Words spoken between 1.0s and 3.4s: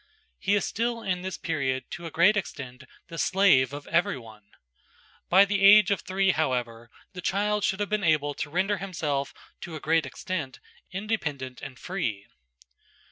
in this period to a great extent the